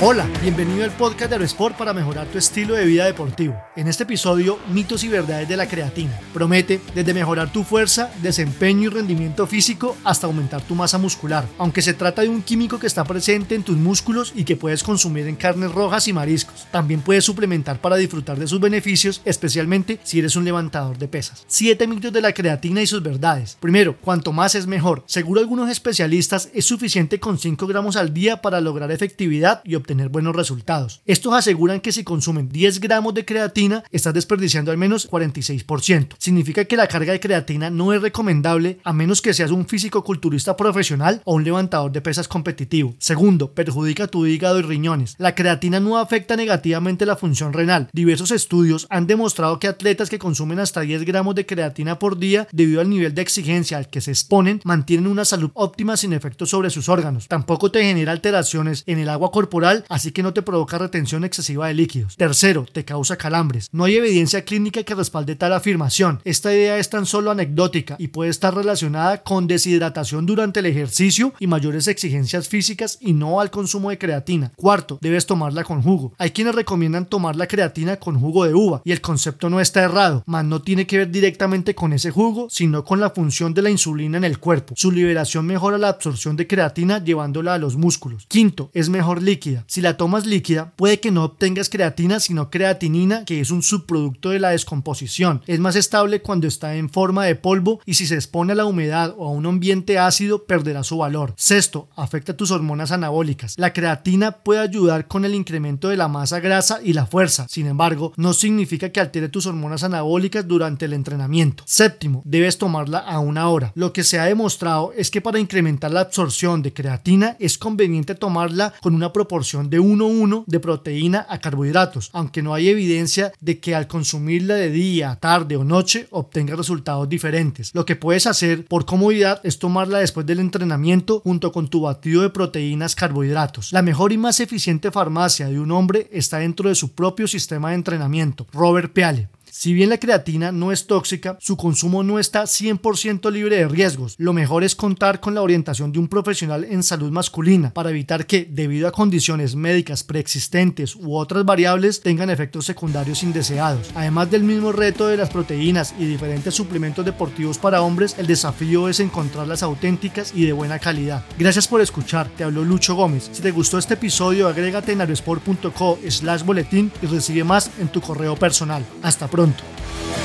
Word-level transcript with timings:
Hola, 0.00 0.28
bienvenido 0.42 0.82
al 0.82 0.90
podcast 0.90 1.30
de 1.30 1.36
Aerosport 1.36 1.76
para 1.76 1.92
mejorar 1.92 2.26
tu 2.26 2.36
estilo 2.36 2.74
de 2.74 2.84
vida 2.84 3.06
deportivo. 3.06 3.54
En 3.76 3.86
este 3.86 4.02
episodio, 4.02 4.58
mitos 4.68 5.04
y 5.04 5.08
verdades 5.08 5.48
de 5.48 5.56
la 5.56 5.68
creatina. 5.68 6.18
Promete 6.32 6.80
desde 6.96 7.14
mejorar 7.14 7.52
tu 7.52 7.62
fuerza, 7.62 8.10
desempeño 8.20 8.82
y 8.82 8.92
rendimiento 8.92 9.46
físico 9.46 9.96
hasta 10.02 10.26
aumentar 10.26 10.62
tu 10.62 10.74
masa 10.74 10.98
muscular. 10.98 11.46
Aunque 11.58 11.80
se 11.80 11.94
trata 11.94 12.22
de 12.22 12.28
un 12.28 12.42
químico 12.42 12.80
que 12.80 12.88
está 12.88 13.04
presente 13.04 13.54
en 13.54 13.62
tus 13.62 13.76
músculos 13.76 14.32
y 14.34 14.42
que 14.42 14.56
puedes 14.56 14.82
consumir 14.82 15.28
en 15.28 15.36
carnes 15.36 15.70
rojas 15.70 16.08
y 16.08 16.12
mariscos, 16.12 16.66
también 16.72 17.00
puedes 17.00 17.24
suplementar 17.24 17.80
para 17.80 17.96
disfrutar 17.96 18.36
de 18.36 18.48
sus 18.48 18.60
beneficios, 18.60 19.22
especialmente 19.24 20.00
si 20.02 20.18
eres 20.18 20.34
un 20.34 20.44
levantador 20.44 20.98
de 20.98 21.06
pesas. 21.06 21.44
7 21.46 21.86
mitos 21.86 22.12
de 22.12 22.20
la 22.20 22.34
creatina 22.34 22.82
y 22.82 22.88
sus 22.88 23.02
verdades. 23.02 23.56
Primero, 23.60 23.96
cuanto 24.00 24.32
más 24.32 24.56
es 24.56 24.66
mejor. 24.66 25.04
Seguro 25.06 25.40
algunos 25.40 25.70
especialistas 25.70 26.50
es 26.52 26.64
suficiente 26.64 27.20
con 27.20 27.38
5 27.38 27.64
gramos 27.68 27.94
al 27.94 28.12
día 28.12 28.42
para 28.42 28.60
lograr 28.60 28.90
efectividad 28.90 29.62
y 29.64 29.76
buenos 30.10 30.36
resultados. 30.36 31.02
Estos 31.06 31.34
aseguran 31.34 31.80
que 31.80 31.92
si 31.92 32.04
consumen 32.04 32.48
10 32.48 32.80
gramos 32.80 33.14
de 33.14 33.24
creatina, 33.24 33.84
estás 33.90 34.14
desperdiciando 34.14 34.70
al 34.70 34.78
menos 34.78 35.10
46%. 35.10 36.14
Significa 36.18 36.64
que 36.64 36.76
la 36.76 36.86
carga 36.86 37.12
de 37.12 37.20
creatina 37.20 37.70
no 37.70 37.92
es 37.92 38.02
recomendable 38.02 38.78
a 38.84 38.92
menos 38.92 39.22
que 39.22 39.34
seas 39.34 39.50
un 39.50 39.66
físico 39.66 40.04
culturista 40.04 40.56
profesional 40.56 41.20
o 41.24 41.34
un 41.34 41.44
levantador 41.44 41.92
de 41.92 42.00
pesas 42.00 42.28
competitivo. 42.28 42.94
Segundo, 42.98 43.52
perjudica 43.52 44.06
tu 44.06 44.26
hígado 44.26 44.58
y 44.58 44.62
riñones. 44.62 45.14
La 45.18 45.34
creatina 45.34 45.80
no 45.80 45.98
afecta 45.98 46.36
negativamente 46.36 47.06
la 47.06 47.16
función 47.16 47.52
renal. 47.52 47.88
Diversos 47.92 48.30
estudios 48.30 48.86
han 48.90 49.06
demostrado 49.06 49.58
que 49.58 49.68
atletas 49.68 50.10
que 50.10 50.18
consumen 50.18 50.58
hasta 50.58 50.80
10 50.80 51.04
gramos 51.04 51.34
de 51.34 51.46
creatina 51.46 51.98
por 51.98 52.18
día 52.18 52.48
debido 52.52 52.80
al 52.80 52.90
nivel 52.90 53.14
de 53.14 53.22
exigencia 53.22 53.78
al 53.78 53.88
que 53.88 54.00
se 54.00 54.10
exponen 54.10 54.60
mantienen 54.64 55.06
una 55.06 55.24
salud 55.24 55.50
óptima 55.54 55.96
sin 55.96 56.12
efectos 56.12 56.50
sobre 56.50 56.70
sus 56.70 56.88
órganos. 56.88 57.28
Tampoco 57.28 57.70
te 57.70 57.82
genera 57.82 58.12
alteraciones 58.12 58.82
en 58.86 58.98
el 58.98 59.08
agua 59.08 59.30
corporal 59.30 59.73
así 59.88 60.12
que 60.12 60.22
no 60.22 60.32
te 60.32 60.42
provoca 60.42 60.78
retención 60.78 61.24
excesiva 61.24 61.68
de 61.68 61.74
líquidos. 61.74 62.16
Tercero, 62.16 62.66
te 62.70 62.84
causa 62.84 63.16
calambres. 63.16 63.68
No 63.72 63.84
hay 63.84 63.96
evidencia 63.96 64.44
clínica 64.44 64.82
que 64.82 64.94
respalde 64.94 65.36
tal 65.36 65.52
afirmación. 65.52 66.20
Esta 66.24 66.52
idea 66.52 66.78
es 66.78 66.90
tan 66.90 67.06
solo 67.06 67.30
anecdótica 67.30 67.96
y 67.98 68.08
puede 68.08 68.30
estar 68.30 68.54
relacionada 68.54 69.22
con 69.22 69.46
deshidratación 69.46 70.26
durante 70.26 70.60
el 70.60 70.66
ejercicio 70.66 71.34
y 71.38 71.46
mayores 71.46 71.88
exigencias 71.88 72.48
físicas 72.48 72.98
y 73.00 73.12
no 73.12 73.40
al 73.40 73.50
consumo 73.50 73.90
de 73.90 73.98
creatina. 73.98 74.52
Cuarto, 74.56 74.98
debes 75.00 75.26
tomarla 75.26 75.64
con 75.64 75.82
jugo. 75.82 76.14
Hay 76.18 76.30
quienes 76.30 76.54
recomiendan 76.54 77.06
tomar 77.06 77.36
la 77.36 77.46
creatina 77.46 77.96
con 77.96 78.18
jugo 78.18 78.44
de 78.44 78.54
uva 78.54 78.82
y 78.84 78.92
el 78.92 79.00
concepto 79.00 79.50
no 79.50 79.60
está 79.60 79.82
errado, 79.82 80.22
mas 80.26 80.44
no 80.44 80.62
tiene 80.62 80.86
que 80.86 80.98
ver 80.98 81.10
directamente 81.10 81.74
con 81.74 81.92
ese 81.92 82.10
jugo, 82.10 82.48
sino 82.50 82.84
con 82.84 83.00
la 83.00 83.10
función 83.10 83.54
de 83.54 83.62
la 83.62 83.70
insulina 83.70 84.18
en 84.18 84.24
el 84.24 84.38
cuerpo. 84.38 84.74
Su 84.76 84.90
liberación 84.90 85.46
mejora 85.46 85.78
la 85.78 85.88
absorción 85.88 86.36
de 86.36 86.46
creatina 86.46 87.02
llevándola 87.02 87.54
a 87.54 87.58
los 87.58 87.76
músculos. 87.76 88.26
Quinto, 88.28 88.70
es 88.74 88.88
mejor 88.88 89.22
líquida. 89.22 89.63
Si 89.66 89.80
la 89.80 89.96
tomas 89.96 90.26
líquida, 90.26 90.72
puede 90.76 91.00
que 91.00 91.10
no 91.10 91.24
obtengas 91.24 91.68
creatina, 91.68 92.20
sino 92.20 92.50
creatinina, 92.50 93.24
que 93.24 93.40
es 93.40 93.50
un 93.50 93.62
subproducto 93.62 94.30
de 94.30 94.40
la 94.40 94.50
descomposición. 94.50 95.42
Es 95.46 95.60
más 95.60 95.76
estable 95.76 96.22
cuando 96.22 96.46
está 96.46 96.76
en 96.76 96.90
forma 96.90 97.24
de 97.24 97.34
polvo 97.34 97.80
y 97.86 97.94
si 97.94 98.06
se 98.06 98.14
expone 98.14 98.52
a 98.52 98.56
la 98.56 98.66
humedad 98.66 99.14
o 99.16 99.26
a 99.26 99.30
un 99.30 99.46
ambiente 99.46 99.98
ácido, 99.98 100.44
perderá 100.44 100.84
su 100.84 100.98
valor. 100.98 101.34
Sexto, 101.36 101.88
afecta 101.96 102.36
tus 102.36 102.50
hormonas 102.50 102.92
anabólicas. 102.92 103.54
La 103.58 103.72
creatina 103.72 104.32
puede 104.32 104.60
ayudar 104.60 105.06
con 105.06 105.24
el 105.24 105.34
incremento 105.34 105.88
de 105.88 105.96
la 105.96 106.08
masa 106.08 106.40
grasa 106.40 106.80
y 106.82 106.92
la 106.92 107.06
fuerza. 107.06 107.46
Sin 107.48 107.66
embargo, 107.66 108.12
no 108.16 108.32
significa 108.32 108.90
que 108.90 109.00
altere 109.00 109.28
tus 109.28 109.46
hormonas 109.46 109.84
anabólicas 109.84 110.46
durante 110.46 110.84
el 110.84 110.92
entrenamiento. 110.92 111.64
Séptimo, 111.66 112.22
debes 112.24 112.58
tomarla 112.58 112.98
a 112.98 113.18
una 113.18 113.48
hora. 113.48 113.72
Lo 113.74 113.92
que 113.92 114.04
se 114.04 114.18
ha 114.18 114.24
demostrado 114.24 114.92
es 114.96 115.10
que 115.10 115.20
para 115.20 115.38
incrementar 115.38 115.90
la 115.90 116.00
absorción 116.00 116.62
de 116.62 116.72
creatina 116.72 117.36
es 117.38 117.58
conveniente 117.58 118.14
tomarla 118.14 118.74
con 118.80 118.94
una 118.94 119.12
proporción 119.12 119.53
de 119.62 119.80
1-1 119.80 120.44
de 120.46 120.60
proteína 120.60 121.26
a 121.28 121.38
carbohidratos, 121.38 122.10
aunque 122.12 122.42
no 122.42 122.54
hay 122.54 122.68
evidencia 122.68 123.32
de 123.40 123.60
que 123.60 123.74
al 123.74 123.86
consumirla 123.86 124.54
de 124.54 124.70
día, 124.70 125.16
tarde 125.20 125.56
o 125.56 125.64
noche 125.64 126.06
obtenga 126.10 126.56
resultados 126.56 127.08
diferentes. 127.08 127.70
Lo 127.74 127.86
que 127.86 127.96
puedes 127.96 128.26
hacer 128.26 128.64
por 128.66 128.84
comodidad 128.84 129.40
es 129.44 129.58
tomarla 129.58 129.98
después 129.98 130.26
del 130.26 130.40
entrenamiento 130.40 131.20
junto 131.20 131.52
con 131.52 131.68
tu 131.68 131.82
batido 131.82 132.22
de 132.22 132.30
proteínas 132.30 132.94
carbohidratos. 132.94 133.72
La 133.72 133.82
mejor 133.82 134.12
y 134.12 134.18
más 134.18 134.40
eficiente 134.40 134.90
farmacia 134.90 135.46
de 135.48 135.60
un 135.60 135.70
hombre 135.70 136.08
está 136.12 136.38
dentro 136.38 136.68
de 136.68 136.74
su 136.74 136.92
propio 136.92 137.28
sistema 137.28 137.70
de 137.70 137.76
entrenamiento. 137.76 138.46
Robert 138.52 138.92
Peale. 138.92 139.28
Si 139.56 139.72
bien 139.72 139.88
la 139.88 139.98
creatina 139.98 140.50
no 140.50 140.72
es 140.72 140.88
tóxica, 140.88 141.38
su 141.40 141.56
consumo 141.56 142.02
no 142.02 142.18
está 142.18 142.42
100% 142.42 143.30
libre 143.30 143.58
de 143.58 143.68
riesgos. 143.68 144.16
Lo 144.18 144.32
mejor 144.32 144.64
es 144.64 144.74
contar 144.74 145.20
con 145.20 145.32
la 145.32 145.42
orientación 145.42 145.92
de 145.92 146.00
un 146.00 146.08
profesional 146.08 146.64
en 146.64 146.82
salud 146.82 147.12
masculina 147.12 147.72
para 147.72 147.90
evitar 147.90 148.26
que, 148.26 148.48
debido 148.50 148.88
a 148.88 148.92
condiciones 148.92 149.54
médicas 149.54 150.02
preexistentes 150.02 150.96
u 150.96 151.14
otras 151.14 151.44
variables, 151.44 152.00
tengan 152.00 152.30
efectos 152.30 152.66
secundarios 152.66 153.22
indeseados. 153.22 153.92
Además 153.94 154.28
del 154.28 154.42
mismo 154.42 154.72
reto 154.72 155.06
de 155.06 155.16
las 155.16 155.30
proteínas 155.30 155.94
y 156.00 156.04
diferentes 156.04 156.52
suplementos 156.52 157.04
deportivos 157.04 157.56
para 157.56 157.80
hombres, 157.80 158.16
el 158.18 158.26
desafío 158.26 158.88
es 158.88 158.98
encontrar 158.98 159.46
las 159.46 159.62
auténticas 159.62 160.32
y 160.34 160.46
de 160.46 160.52
buena 160.52 160.80
calidad. 160.80 161.24
Gracias 161.38 161.68
por 161.68 161.80
escuchar, 161.80 162.28
te 162.36 162.42
habló 162.42 162.64
Lucho 162.64 162.96
Gómez. 162.96 163.30
Si 163.30 163.40
te 163.40 163.52
gustó 163.52 163.78
este 163.78 163.94
episodio, 163.94 164.48
agrégate 164.48 164.90
en 164.90 165.00
aerosport.co 165.00 166.00
slash 166.08 166.42
boletín 166.42 166.90
y 167.00 167.06
recibe 167.06 167.44
más 167.44 167.70
en 167.78 167.86
tu 167.86 168.00
correo 168.00 168.34
personal. 168.34 168.84
Hasta 169.00 169.28
pronto. 169.28 169.43
Toronto. 169.44 170.23